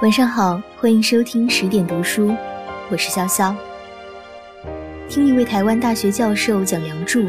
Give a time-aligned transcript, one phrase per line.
[0.00, 2.32] 晚上好，欢迎收听十点读书，
[2.88, 3.52] 我是潇潇。
[5.08, 7.28] 听一位台湾大学教授讲梁祝，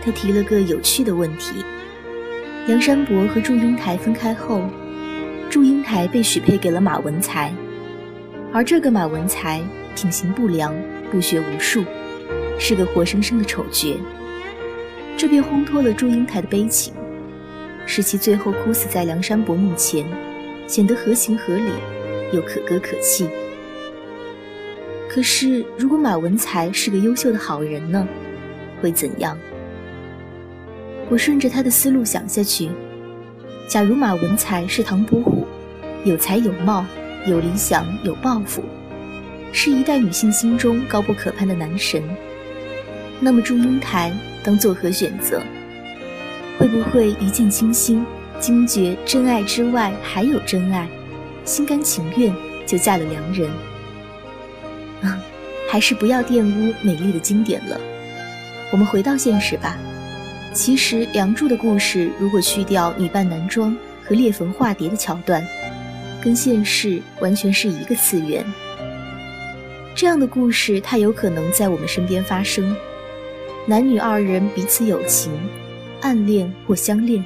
[0.00, 1.64] 他提了个有趣的问题：
[2.68, 4.62] 梁山伯和祝英台分开后，
[5.50, 7.52] 祝英台被许配给了马文才，
[8.52, 9.60] 而这个马文才
[9.96, 10.72] 品行不良，
[11.10, 11.84] 不学无术，
[12.56, 13.96] 是个活生生的丑角。
[15.16, 16.94] 这便烘托了祝英台的悲情，
[17.84, 20.06] 使其最后哭死在梁山伯墓前。
[20.70, 21.68] 显得合情合理，
[22.32, 23.28] 又可歌可泣。
[25.08, 28.06] 可是，如果马文才是个优秀的好人呢？
[28.80, 29.36] 会怎样？
[31.08, 32.70] 我顺着他的思路想下去：
[33.66, 35.44] 假如马文才是唐伯虎，
[36.04, 36.86] 有才有貌，
[37.26, 38.62] 有理想有抱负，
[39.50, 42.00] 是一代女性心中高不可攀的男神，
[43.18, 44.12] 那么祝英台
[44.44, 45.42] 当作何选择？
[46.60, 48.06] 会不会一见倾心？
[48.40, 50.88] 惊觉真爱之外还有真爱，
[51.44, 52.34] 心甘情愿
[52.66, 53.50] 就嫁了良人。
[55.02, 55.22] 啊，
[55.68, 57.78] 还是不要玷污美丽的经典了。
[58.72, 59.76] 我们回到现实吧。
[60.54, 65.46] 其实《梁祝》的故事，如果去掉女扮男装和裂缝化蝶的桥段，
[66.22, 68.44] 跟现实完全是一个次元。
[69.94, 72.74] 这样的故事，它有可能在我们身边发生：
[73.66, 75.30] 男女二人彼此有情、
[76.00, 77.22] 暗恋或相恋。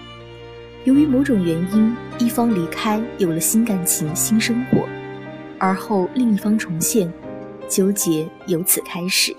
[0.85, 4.87] 由于某种原因，一方离开，有了新感情、新生活，
[5.59, 7.11] 而后另一方重现，
[7.67, 9.35] 纠结由此开始。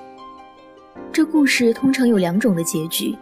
[1.14, 3.16] 这故事通常有两种的结局：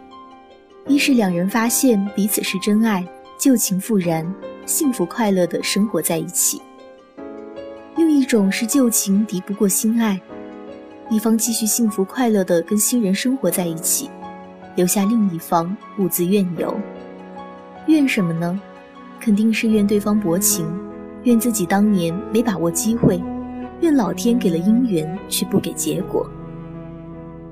[0.86, 3.06] 一是两人发现彼此是真爱，
[3.38, 6.58] 旧情复燃，幸福快乐的生活在一起；
[7.94, 10.18] 另一种是旧情敌不过新爱，
[11.10, 14.08] 一方继续幸福快乐的跟新人生活在一起，
[14.76, 16.74] 留下另一方兀自怨尤。
[17.86, 18.60] 怨什么呢？
[19.20, 20.66] 肯定是怨对方薄情，
[21.22, 23.22] 怨自己当年没把握机会，
[23.80, 26.28] 怨老天给了姻缘却不给结果。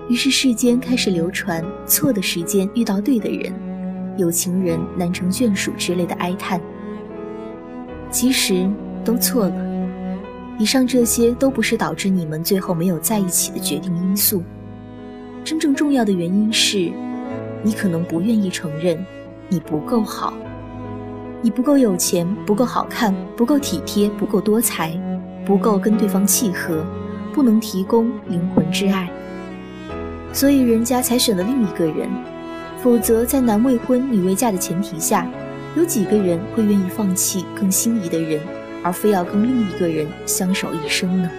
[0.08, 3.52] 于是世间开始流传“错的时间遇到对的人，
[4.16, 6.60] 有情人难成眷属”之类的哀叹。
[8.10, 8.68] 其实
[9.04, 9.72] 都错了。
[10.58, 14.42] 以上这些都不是导致你们最后没有在一起的决定因素。
[15.44, 16.92] 真正重要的原因是，
[17.62, 19.02] 你可能不愿意承认。
[19.52, 20.32] 你不够好，
[21.42, 24.98] 你不够有钱，不够好看，不够体贴，不够多才，
[25.44, 26.82] 不够跟对方契合，
[27.34, 29.10] 不能提供灵魂之爱，
[30.32, 32.08] 所以人家才选了另一个人。
[32.82, 35.28] 否则，在男未婚女未嫁的前提下，
[35.76, 38.40] 有几个人会愿意放弃更心仪的人，
[38.82, 41.30] 而非要跟另一个人相守一生呢？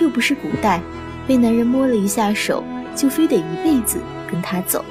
[0.00, 0.80] 又不是古代，
[1.28, 2.64] 被男人摸了一下手，
[2.96, 4.84] 就非得一辈子跟他走。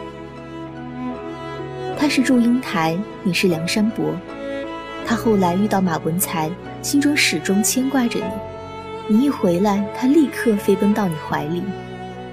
[2.01, 4.11] 他是祝英台，你是梁山伯。
[5.05, 6.49] 他后来遇到马文才，
[6.81, 9.15] 心中始终牵挂着你。
[9.15, 11.61] 你一回来，他立刻飞奔到你怀里，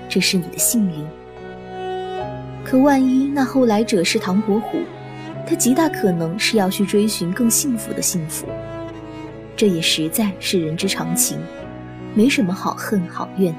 [0.09, 1.07] 这是你的幸运。
[2.65, 4.79] 可万一那后来者是唐伯虎，
[5.47, 8.47] 他极大可能是要去追寻更幸福的幸福。
[9.55, 11.39] 这也实在是人之常情，
[12.15, 13.55] 没什么好恨好怨。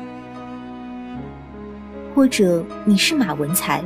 [2.15, 3.83] 或者你是马文才。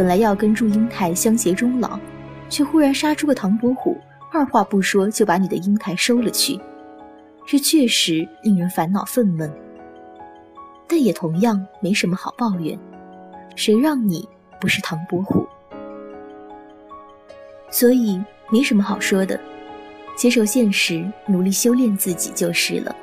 [0.00, 2.00] 本来要跟祝英台相携终老，
[2.48, 4.00] 却忽然杀出个唐伯虎，
[4.32, 6.58] 二话不说就把你的英台收了去，
[7.44, 9.52] 这确实令人烦恼愤懑。
[10.88, 12.78] 但也同样没什么好抱怨，
[13.54, 14.26] 谁让你
[14.58, 15.46] 不是唐伯虎？
[17.70, 18.18] 所以
[18.48, 19.38] 没什么好说的，
[20.16, 22.96] 接受现实，努力修炼自己就是了。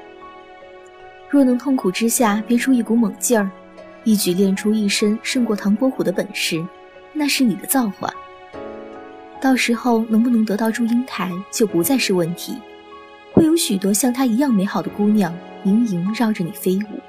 [1.29, 3.47] 若能痛苦之下憋出一股猛劲儿，
[4.03, 6.65] 一举练出一身胜过唐伯虎的本事。
[7.19, 8.13] 那是你的造化，
[9.41, 12.55] 到时候能不能得到祝英台就不再是问题，
[13.33, 16.99] 会有许多像她一样美好的姑娘盈盈绕着你飞舞。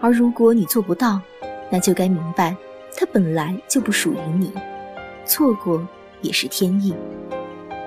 [0.00, 1.20] 而如果你做不到，
[1.70, 2.56] 那就该明白，
[2.96, 4.52] 她本来就不属于你，
[5.24, 5.86] 错过
[6.20, 6.92] 也是天意，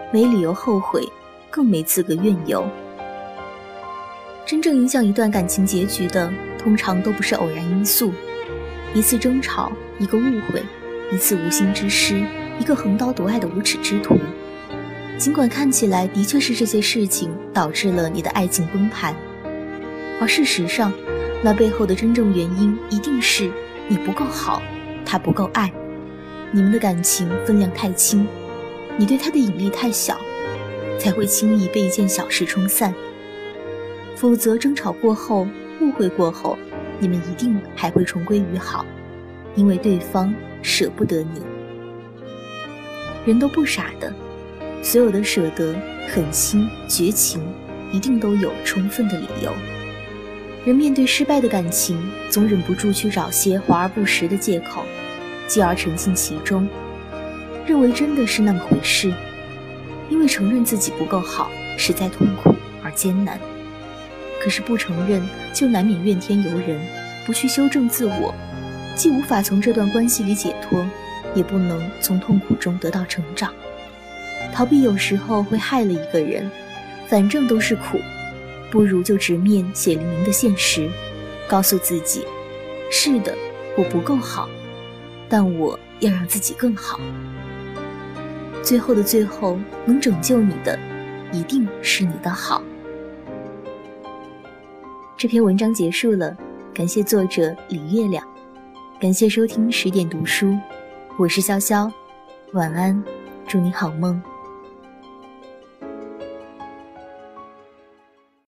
[0.09, 1.05] 没理由后悔，
[1.49, 2.65] 更没资格怨尤。
[4.45, 8.13] 真正影响一段感情结局的，通常都不是偶然因素。
[8.93, 10.61] 一次争吵，一个误会，
[11.13, 12.21] 一次无心之失，
[12.59, 14.17] 一个横刀夺爱的无耻之徒。
[15.17, 19.15] 尽管看起来的确是这些事情导致了你的爱情崩盘，
[20.19, 20.91] 而事实上，
[21.41, 23.49] 那背后的真正原因一定是
[23.87, 24.61] 你不够好，
[25.05, 25.71] 他不够爱，
[26.51, 28.27] 你们的感情分量太轻，
[28.97, 30.19] 你对他的引力太小，
[30.99, 32.93] 才会轻易被一件小事冲散。
[34.17, 35.47] 否则，争吵过后，
[35.79, 36.57] 误会过后。
[37.01, 38.85] 你们一定还会重归于好，
[39.55, 40.31] 因为对方
[40.61, 41.41] 舍不得你。
[43.25, 44.13] 人都不傻的，
[44.83, 45.75] 所有的舍得、
[46.07, 47.41] 狠心、绝情，
[47.91, 49.51] 一定都有充分的理由。
[50.63, 51.99] 人面对失败的感情，
[52.29, 54.85] 总忍不住去找些华而不实的借口，
[55.47, 56.69] 继而沉浸其中，
[57.65, 59.11] 认为真的是那么回事。
[60.07, 63.39] 因为承认自己不够好，实在痛苦而艰难。
[64.43, 65.21] 可是不承认，
[65.53, 66.79] 就难免怨天尤人；
[67.25, 68.33] 不去修正自我，
[68.95, 70.83] 既无法从这段关系里解脱，
[71.35, 73.53] 也不能从痛苦中得到成长。
[74.51, 76.49] 逃避有时候会害了一个人，
[77.07, 77.99] 反正都是苦。
[78.71, 80.89] 不如就直面血淋淋的现实，
[81.47, 82.25] 告诉自己：
[82.89, 83.37] 是的，
[83.77, 84.49] 我不够好，
[85.29, 86.99] 但我要让自己更好。
[88.63, 90.79] 最后的最后，能拯救你的，
[91.31, 92.63] 一定是你的好。
[95.21, 96.35] 这篇文章结束了，
[96.73, 98.27] 感谢作者李月亮，
[98.99, 100.57] 感谢收听十点读书，
[101.15, 101.87] 我是潇潇，
[102.53, 103.03] 晚安，
[103.47, 104.19] 祝你好梦。